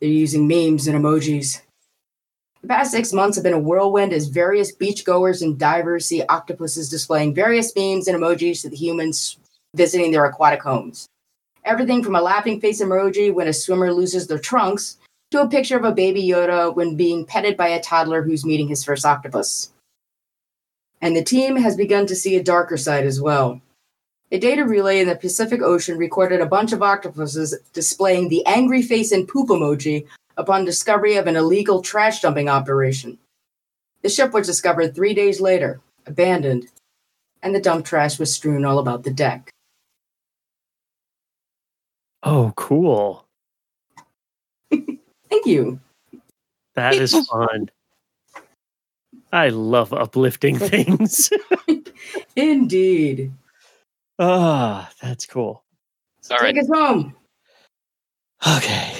[0.00, 1.60] They're using memes and emojis.
[2.62, 6.88] The past six months have been a whirlwind as various beachgoers and divers see octopuses
[6.88, 9.38] displaying various memes and emojis to the humans
[9.74, 11.08] visiting their aquatic homes.
[11.64, 14.96] Everything from a laughing face emoji when a swimmer loses their trunks
[15.30, 18.68] to a picture of a baby Yoda when being petted by a toddler who's meeting
[18.68, 19.70] his first octopus
[21.00, 23.60] and the team has begun to see a darker side as well.
[24.30, 28.82] A data relay in the Pacific Ocean recorded a bunch of octopuses displaying the angry
[28.82, 30.06] face and poop emoji
[30.38, 33.18] upon discovery of an illegal trash dumping operation.
[34.02, 36.68] The ship was discovered three days later, abandoned,
[37.42, 39.50] and the dump trash was strewn all about the deck.
[42.22, 43.26] Oh, cool.
[44.70, 45.80] Thank you.
[46.74, 47.70] That is fun.
[49.32, 51.30] I love uplifting things.
[52.36, 53.32] Indeed.
[54.18, 55.62] Ah, oh, that's cool.
[56.30, 56.58] All Take right.
[56.58, 57.14] us home.
[58.46, 58.97] Okay.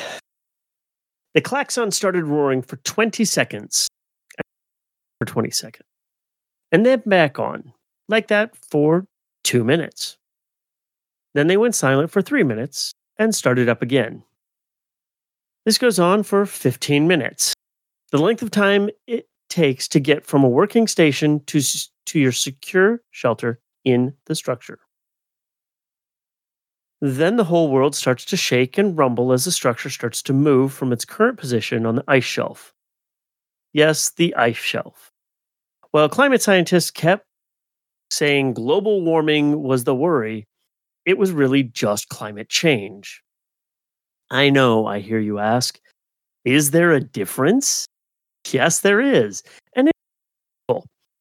[1.34, 3.88] The klaxon started roaring for 20 seconds.
[5.20, 5.86] For 20 seconds.
[6.72, 7.72] And then back on,
[8.08, 9.06] like that for
[9.44, 10.16] two minutes.
[11.34, 14.22] Then they went silent for three minutes and started up again.
[15.64, 17.54] This goes on for 15 minutes.
[18.10, 21.60] The length of time it takes to get from a working station to,
[22.06, 24.78] to your secure shelter in the structure.
[27.00, 30.72] Then the whole world starts to shake and rumble as the structure starts to move
[30.72, 32.74] from its current position on the ice shelf.
[33.72, 35.10] Yes, the ice shelf.
[35.92, 37.24] While climate scientists kept
[38.10, 40.46] saying global warming was the worry,
[41.06, 43.22] it was really just climate change.
[44.30, 45.78] I know, I hear you ask.
[46.44, 47.86] Is there a difference?
[48.50, 49.42] Yes, there is.
[49.74, 49.90] And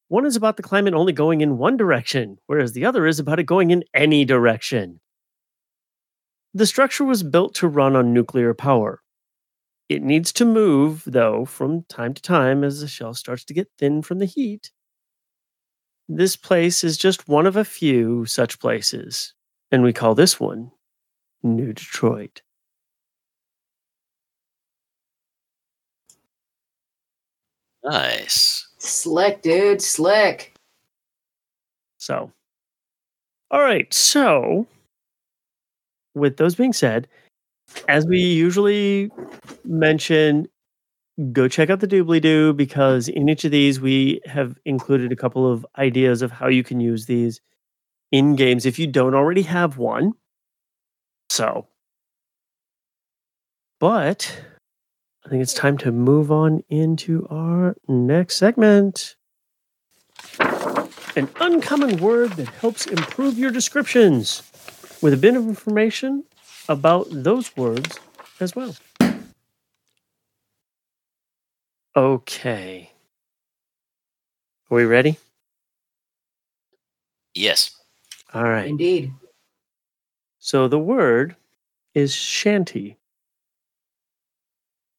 [0.08, 3.38] one is about the climate only going in one direction, whereas the other is about
[3.38, 5.00] it going in any direction.
[6.54, 9.02] The structure was built to run on nuclear power.
[9.88, 13.70] It needs to move, though, from time to time as the shell starts to get
[13.78, 14.70] thin from the heat.
[16.08, 19.34] This place is just one of a few such places,
[19.70, 20.70] and we call this one
[21.42, 22.42] New Detroit.
[27.84, 28.68] Nice.
[28.78, 29.82] Slick, dude.
[29.82, 30.54] Slick.
[31.98, 32.32] So,
[33.50, 33.92] all right.
[33.92, 34.66] So,
[36.18, 37.08] with those being said,
[37.88, 39.10] as we usually
[39.64, 40.48] mention,
[41.32, 45.16] go check out the doobly doo because in each of these we have included a
[45.16, 47.40] couple of ideas of how you can use these
[48.12, 50.12] in games if you don't already have one.
[51.28, 51.66] So,
[53.80, 54.40] but
[55.26, 59.16] I think it's time to move on into our next segment.
[61.16, 64.47] An uncommon word that helps improve your descriptions
[65.00, 66.24] with a bit of information
[66.68, 67.98] about those words
[68.40, 68.76] as well.
[71.96, 72.90] Okay.
[74.70, 75.18] Are we ready?
[77.34, 77.70] Yes.
[78.34, 78.68] All right.
[78.68, 79.12] Indeed.
[80.38, 81.36] So the word
[81.94, 82.98] is shanty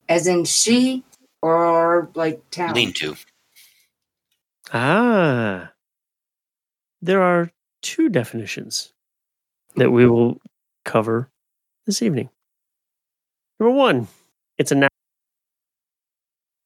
[0.09, 1.03] as in she
[1.41, 2.73] or like town?
[2.73, 3.15] Lean to.
[4.73, 5.71] Ah.
[7.01, 8.91] There are two definitions
[9.79, 10.39] that we will
[10.85, 11.29] cover
[11.85, 12.29] this evening.
[13.59, 14.07] Number one,
[14.57, 14.89] it's a noun.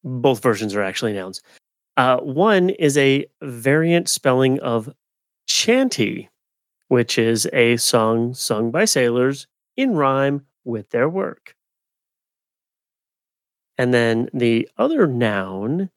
[0.04, 1.42] Both versions are actually nouns.
[1.96, 4.94] Uh, one is a variant spelling of
[5.48, 6.30] chanty,
[6.88, 9.48] which is a song sung by sailors
[9.78, 11.56] in rhyme with their work.
[13.78, 15.90] And then the other noun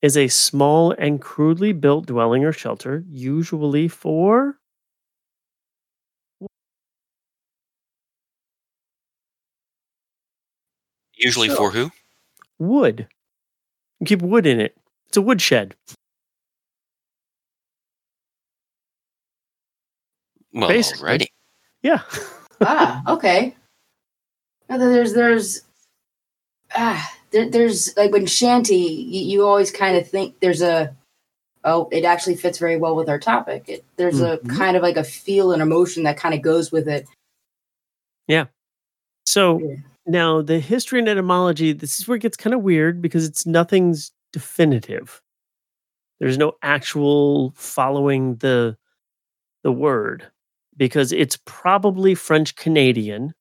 [0.00, 4.57] is a small and crudely built dwelling or shelter, usually for
[11.18, 11.90] Usually So- for who?
[12.58, 13.08] Wood.
[14.00, 14.76] You keep wood in it.
[15.08, 15.74] It's a woodshed.
[20.52, 21.08] Well, Basically.
[21.18, 21.26] alrighty.
[21.82, 22.02] Yeah.
[22.60, 23.54] ah, okay.
[24.68, 25.62] And there's there's
[26.74, 30.94] ah there, there's like when shanty, you, you always kind of think there's a
[31.64, 33.64] oh it actually fits very well with our topic.
[33.68, 34.44] It, there's Mhm.
[34.44, 37.06] a kind of like a feel and emotion that kind of goes with it.
[38.26, 38.46] Yeah.
[39.26, 39.76] So Yeah.
[40.08, 43.46] Now the history and etymology, this is where it gets kind of weird because it's
[43.46, 45.22] nothing's definitive.
[46.20, 48.76] There's no actual following the
[49.64, 50.30] the word
[50.76, 53.34] because it's probably French Canadian.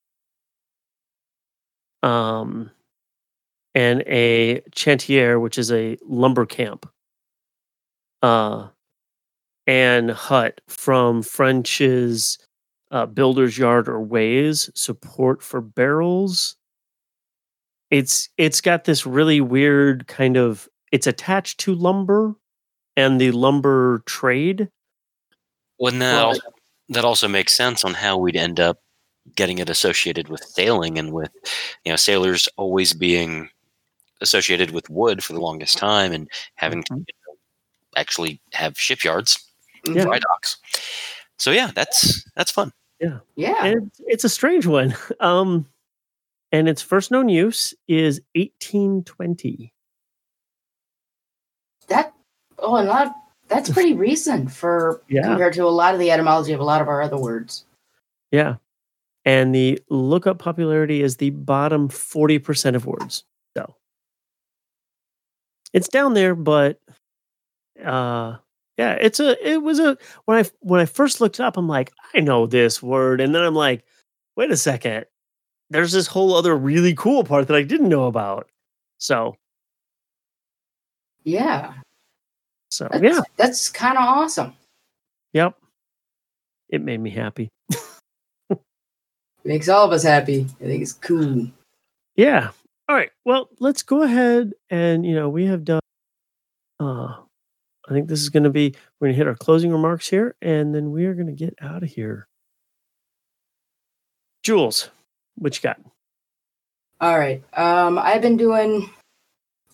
[2.03, 2.71] Um
[3.75, 6.89] and a chantier, which is a lumber camp.
[8.21, 8.69] Uh
[9.67, 12.38] and hut from French's
[12.91, 16.56] uh, builder's yard or ways support for barrels
[17.91, 22.36] it's it's got this really weird kind of it's attached to lumber
[22.95, 24.69] and the lumber trade
[25.80, 26.39] Wouldn't that, Well,
[26.89, 28.80] that also makes sense on how we'd end up
[29.36, 31.32] getting it associated with sailing and with
[31.86, 33.50] you know sailors always being
[34.21, 36.97] associated with wood for the longest time and having to Mhm.
[37.00, 37.38] you know,
[37.95, 39.38] actually have shipyards,
[39.86, 40.04] Yeah.
[40.04, 40.58] dry docks.
[41.39, 42.71] So yeah, that's that's fun.
[43.00, 43.19] Yeah.
[43.63, 45.67] and it's, it's a strange one um
[46.52, 49.71] and its first known use is 1820
[51.89, 52.13] That
[52.58, 53.13] oh and that
[53.50, 55.21] that's pretty recent for Yeah.
[55.23, 57.65] compared to a lot of the etymology of a lot of our other words.
[58.32, 58.56] yeah
[59.26, 63.76] and the lookup popularity is the bottom 40% of words so
[65.71, 66.80] it's down there but
[67.86, 68.38] uh
[68.78, 71.68] yeah it's a it was a when i when i first looked it up i'm
[71.68, 73.84] like i know this word and then i'm like
[74.36, 75.06] wait a second
[75.70, 78.50] there's this whole other really cool part that i didn't know about
[79.00, 79.36] so
[81.24, 81.74] Yeah.
[82.70, 84.54] so That's, yeah That's kind of awesome.
[85.34, 85.56] yep
[86.70, 87.50] it made me happy
[89.44, 90.46] makes all of us happy.
[90.60, 91.48] I think it's cool.
[92.18, 92.50] Yeah.
[92.90, 93.12] All right.
[93.24, 95.80] Well, let's go ahead and you know we have done.
[96.82, 97.13] Uh,
[97.88, 100.36] I think this is going to be we're going to hit our closing remarks here,
[100.41, 102.28] and then we are going to get out of here.
[104.43, 104.89] Jules,
[105.36, 105.80] what you got?
[107.00, 107.43] All right.
[107.54, 108.89] Um, I've been doing,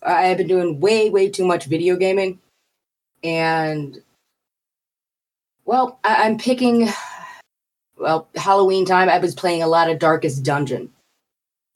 [0.02, 2.39] I've been doing way, way too much video gaming,
[3.23, 4.02] and
[5.65, 6.89] well, I, I'm picking.
[7.97, 10.91] Well, Halloween time, I was playing a lot of Darkest Dungeon,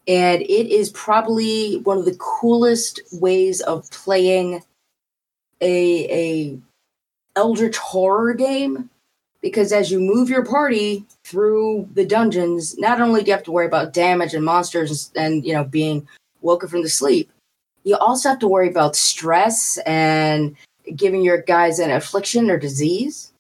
[0.07, 4.63] and it is probably one of the coolest ways of playing
[5.61, 6.59] a a
[7.35, 8.89] eldritch horror game
[9.41, 13.51] because as you move your party through the dungeons, not only do you have to
[13.51, 16.07] worry about damage and monsters and you know being
[16.41, 17.29] woken from the sleep,
[17.83, 20.55] you also have to worry about stress and
[20.95, 23.31] giving your guys an affliction or disease.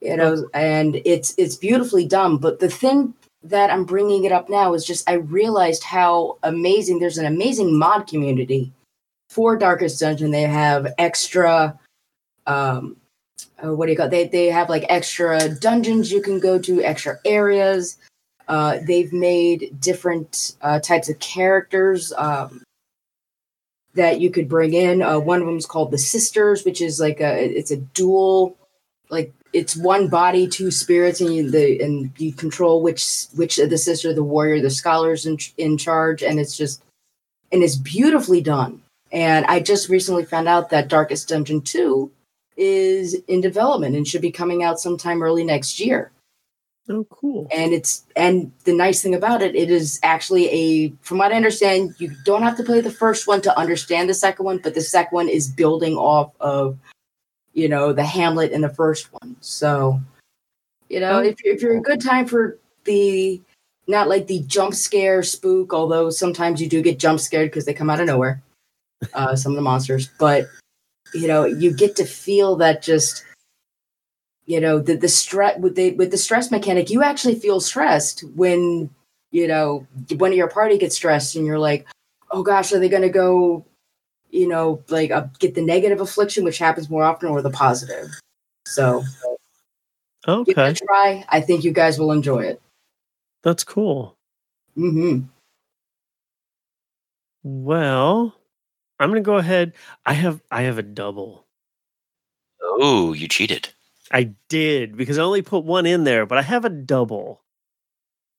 [0.00, 2.36] You know, and it's it's beautifully done.
[2.36, 6.98] But the thing that I'm bringing it up now is just I realized how amazing.
[6.98, 8.72] There's an amazing mod community
[9.34, 10.30] for Darkest Dungeon.
[10.30, 11.78] They have extra
[12.46, 12.96] um,
[13.62, 16.82] uh, what do you call they they have like extra dungeons you can go to
[16.82, 17.98] extra areas
[18.48, 22.62] uh, they've made different uh, types of characters um,
[23.94, 27.00] that you could bring in uh, one of them is called the sisters which is
[27.00, 28.56] like a it's a dual
[29.10, 33.78] like it's one body two spirits and you the and you control which which the
[33.78, 36.82] sister the warrior the scholars in, in charge and it's just
[37.52, 38.82] and it's beautifully done
[39.14, 42.10] and i just recently found out that darkest dungeon 2
[42.56, 46.12] is in development and should be coming out sometime early next year.
[46.88, 47.48] Oh, cool.
[47.50, 51.36] And it's and the nice thing about it, it is actually a from what I
[51.36, 54.74] understand, you don't have to play the first one to understand the second one, but
[54.74, 56.78] the second one is building off of
[57.54, 59.34] you know the Hamlet in the first one.
[59.40, 59.98] So
[60.90, 61.22] you know, Oh.
[61.22, 63.40] if if you're a good time for the
[63.86, 67.74] not like the jump scare spook, although sometimes you do get jump scared because they
[67.74, 68.42] come out of nowhere.
[69.12, 70.46] Uh, some of the monsters, but
[71.12, 73.24] you know you get to feel that just
[74.46, 78.24] you know the the stress with the with the stress mechanic you actually feel stressed
[78.34, 78.90] when
[79.30, 79.86] you know
[80.16, 81.86] when your party gets stressed and you're like
[82.30, 83.64] oh gosh are they going to go
[84.30, 88.08] you know like uh, get the negative affliction which happens more often or the positive?
[88.66, 89.04] So
[90.26, 91.24] Okay, try.
[91.28, 92.60] I think you guys will enjoy it.
[93.42, 94.16] That's cool.
[94.74, 95.20] hmm
[97.42, 98.34] Well,
[99.04, 99.74] I'm gonna go ahead.
[100.06, 101.46] I have I have a double.
[102.62, 103.68] Oh, you cheated.
[104.10, 107.42] I did because I only put one in there, but I have a double.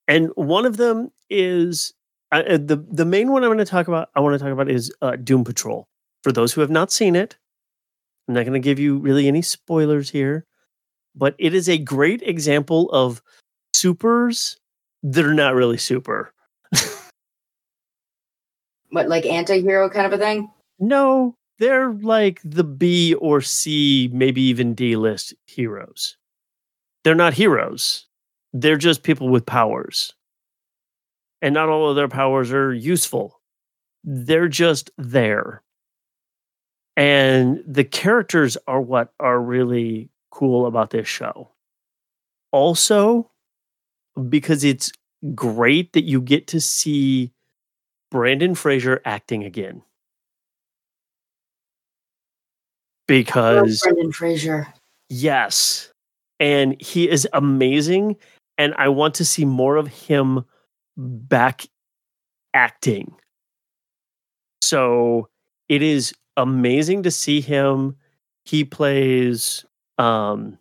[0.08, 1.94] And one of them is
[2.32, 4.10] uh, the the main one I'm going to talk about.
[4.16, 5.88] I want to talk about is uh, Doom Patrol.
[6.24, 7.38] For those who have not seen it,
[8.28, 10.48] I'm not going to give you really any spoilers here,
[11.14, 13.22] but it is a great example of
[13.76, 14.58] supers
[15.04, 16.34] that are not really super.
[18.96, 20.50] What, like anti-hero kind of a thing?
[20.80, 26.18] No, they're like the B or C, maybe even D list heroes.
[27.04, 28.08] They're not heroes.
[28.54, 30.14] They're just people with powers.
[31.42, 33.40] And not all of their powers are useful.
[34.04, 35.64] They're just there.
[36.98, 41.52] And the characters are what are really cool about this show.
[42.52, 43.30] Also,
[44.30, 44.92] because it's
[45.34, 47.32] great that you get to see
[48.12, 49.82] Brandon Fraser acting again.
[53.08, 54.68] Because Brendan Fraser.
[55.10, 55.92] Yes.
[56.40, 58.18] And he is amazing.
[58.58, 60.46] And I want to see more of him
[60.98, 61.68] back
[62.54, 63.14] acting.
[64.62, 65.30] So
[65.70, 67.96] it is amazing to see him.
[68.46, 69.66] He plays
[69.98, 70.58] um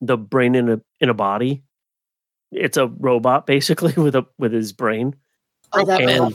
[0.00, 1.62] the brain in a in a body.
[2.52, 5.14] It's a robot basically with a with his brain.
[5.72, 6.34] Oh, that Man.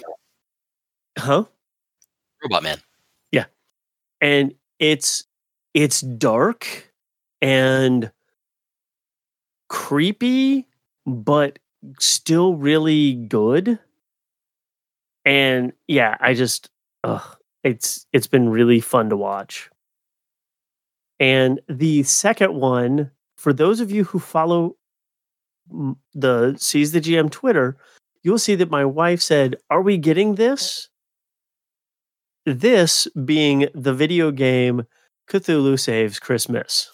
[1.17, 1.45] Huh?
[2.43, 2.77] Robot Man.
[3.31, 3.45] Yeah.
[4.21, 5.26] And it's
[5.73, 6.91] it's dark
[7.41, 8.11] and
[9.69, 10.67] creepy
[11.05, 11.59] but
[11.99, 13.80] still really good.
[15.26, 16.69] And yeah i just
[17.03, 19.69] ugh, it's it's been really fun to watch.
[21.19, 24.76] And the second one for those of you who follow
[26.13, 27.78] the Seize the GM twitter
[28.23, 30.89] you'll see that my wife said are we getting this
[32.45, 34.85] this being the video game
[35.29, 36.91] Cthulhu Saves Christmas.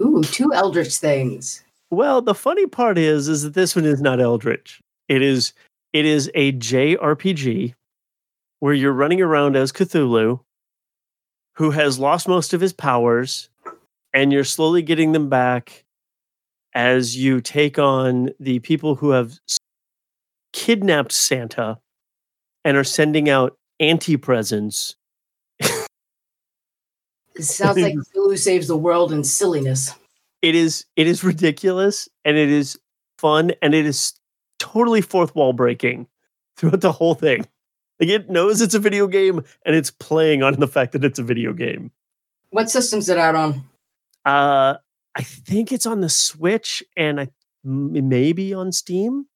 [0.00, 1.62] Ooh, two Eldritch things.
[1.90, 4.80] Well, the funny part is is that this one is not Eldritch.
[5.08, 5.52] It is
[5.92, 7.74] it is a JRPG
[8.60, 10.40] where you're running around as Cthulhu
[11.54, 13.50] who has lost most of his powers
[14.14, 15.84] and you're slowly getting them back
[16.74, 19.38] as you take on the people who have
[20.54, 21.78] kidnapped Santa
[22.64, 24.96] and are sending out anti-presents
[27.34, 29.94] It sounds like Cthulhu saves the world in silliness.
[30.42, 32.78] it is it is ridiculous and it is
[33.18, 34.14] fun and it is
[34.58, 36.06] totally fourth wall breaking
[36.56, 37.46] throughout the whole thing.
[38.00, 41.18] Like it knows it's a video game and it's playing on the fact that it's
[41.18, 41.90] a video game.
[42.50, 43.64] What system's it out on?
[44.24, 44.76] Uh
[45.14, 47.28] I think it's on the Switch and I
[47.64, 49.26] maybe on Steam.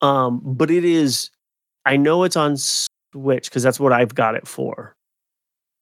[0.00, 1.30] Um but it is
[1.84, 4.94] I know it's on Switch cuz that's what I've got it for.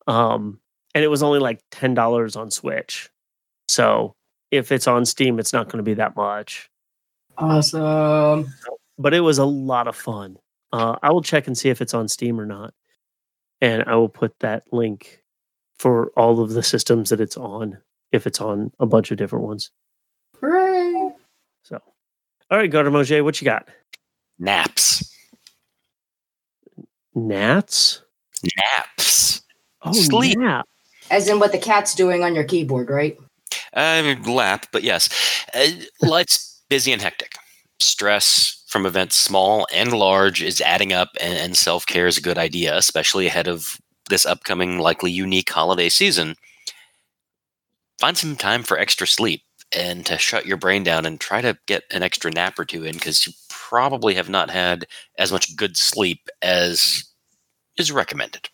[0.06, 0.60] Um
[0.94, 3.10] and it was only like $10 on Switch.
[3.68, 4.14] So
[4.50, 6.68] if it's on Steam, it's not going to be that much.
[7.38, 8.52] Awesome.
[8.98, 10.36] But it was a lot of fun.
[10.72, 12.74] Uh, I will check and see if it's on Steam or not,
[13.60, 15.22] and I will put that link
[15.78, 17.78] for all of the systems that it's on.
[18.12, 19.70] If it's on a bunch of different ones.
[20.40, 21.10] Hooray.
[21.62, 21.80] So,
[22.50, 23.68] all right, Gardner Moje, what you got?
[24.38, 25.09] Naps.
[27.28, 28.02] Gnats?
[28.56, 29.42] Naps.
[29.82, 30.38] Oh, Sleep.
[30.38, 30.66] nap.
[31.10, 33.18] As in what the cat's doing on your keyboard, right?
[33.74, 35.08] Uh, lap, but yes.
[35.54, 35.66] Uh,
[36.02, 37.34] life's busy and hectic.
[37.80, 42.22] Stress from events small and large is adding up, and, and self care is a
[42.22, 46.36] good idea, especially ahead of this upcoming, likely unique holiday season.
[48.00, 49.42] Find some time for extra sleep
[49.72, 52.84] and to shut your brain down and try to get an extra nap or two
[52.84, 54.86] in because you probably have not had
[55.18, 57.04] as much good sleep as
[57.76, 58.48] is recommended.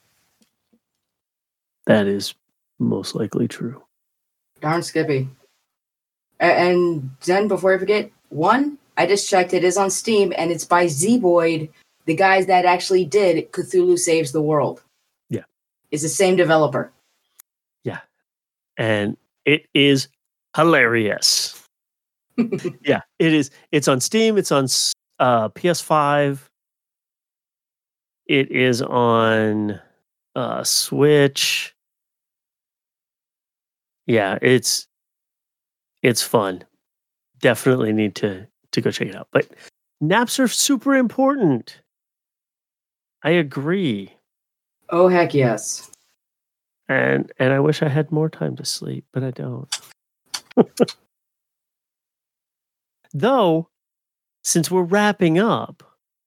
[1.86, 2.34] That is
[2.78, 3.82] most likely true.
[4.60, 5.28] Darn Skippy.
[6.40, 10.64] And then before I forget, one, I just checked, it is on Steam and it's
[10.64, 11.70] by Zeboyd,
[12.06, 14.82] the guys that actually did Cthulhu Saves the World.
[15.30, 15.44] Yeah.
[15.90, 16.92] It's the same developer.
[17.84, 18.00] Yeah.
[18.76, 20.08] And it is
[20.54, 21.62] hilarious.
[22.82, 23.50] yeah, it is.
[23.72, 24.36] It's on Steam.
[24.36, 24.64] It's on
[25.18, 26.38] uh, PS5.
[28.26, 29.80] It is on
[30.34, 31.74] uh, Switch.
[34.06, 34.86] Yeah, it's
[36.02, 36.64] it's fun.
[37.40, 39.28] Definitely need to to go check it out.
[39.32, 39.48] But
[40.00, 41.80] naps are super important.
[43.22, 44.12] I agree.
[44.90, 45.90] Oh, heck yes.
[46.88, 49.68] and and I wish I had more time to sleep, but I don't.
[53.12, 53.68] Though,
[54.44, 55.82] since we're wrapping up,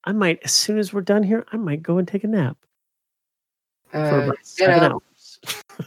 [0.05, 2.57] I might as soon as we're done here, I might go and take a nap
[3.91, 4.91] for Uh, about get seven up.
[4.93, 5.39] hours.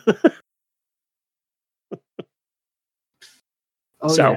[4.04, 4.36] Oh, so, yeah.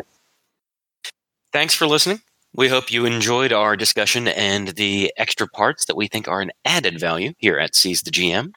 [1.51, 2.21] Thanks for listening.
[2.53, 6.51] We hope you enjoyed our discussion and the extra parts that we think are an
[6.65, 8.51] added value here at Seize the GM.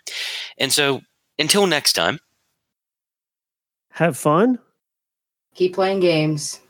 [0.59, 1.01] And so,
[1.39, 2.19] until next time,
[3.93, 4.59] Have fun.
[5.55, 6.61] Keep playing games.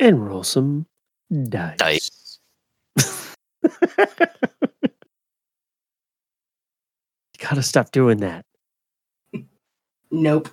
[0.00, 0.86] and roll some
[1.48, 1.76] dice.
[1.78, 2.38] Dice.
[3.62, 3.66] you
[7.38, 8.44] gotta stop doing that.
[10.10, 10.48] Nope.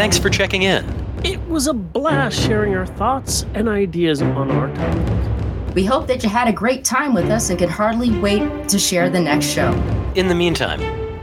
[0.00, 0.82] thanks for checking in.
[1.24, 5.74] It was a blast sharing our thoughts and ideas on our topic.
[5.74, 8.78] We hope that you had a great time with us and can hardly wait to
[8.78, 9.70] share the next show.
[10.14, 10.80] In the meantime,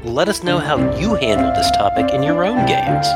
[0.08, 3.08] let us know how you handle this topic in your own games.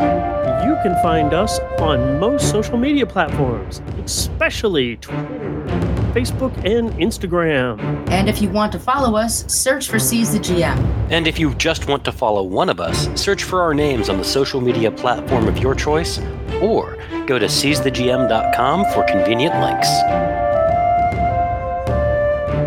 [0.66, 5.66] You can find us on most social media platforms, especially Twitter,
[6.14, 7.80] Facebook, and Instagram.
[8.10, 10.78] And if you want to follow us, search for Seize the GM.
[11.10, 14.18] And if you just want to follow one of us, search for our names on
[14.18, 16.20] the social media platform of your choice,
[16.62, 19.90] or go to seizethegm.com for convenient links.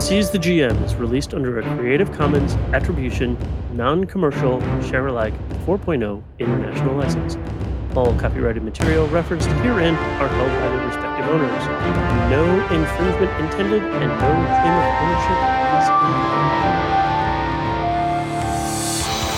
[0.04, 3.38] Seize the GM is released under a Creative Commons Attribution,
[3.72, 5.32] Non Commercial, Share Alike
[5.64, 7.38] 4.0 International License.
[7.96, 11.64] All copyrighted material referenced herein are held by their respective owners.
[12.30, 14.30] No infringement intended and no
[14.60, 15.38] claim of ownership
[15.80, 15.86] is.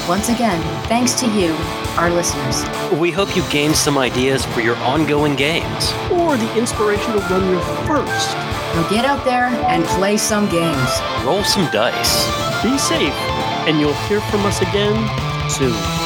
[0.09, 1.55] Once again, thanks to you,
[1.97, 2.65] our listeners.
[2.99, 5.93] We hope you gained some ideas for your ongoing games.
[6.13, 8.37] Or the inspiration to run your first.
[8.75, 10.91] Now get out there and play some games.
[11.25, 12.27] Roll some dice.
[12.63, 13.15] Be safe,
[13.67, 14.97] and you'll hear from us again
[15.51, 16.06] soon.